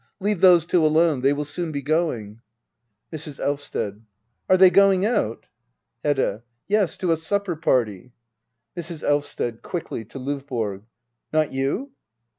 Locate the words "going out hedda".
4.71-6.41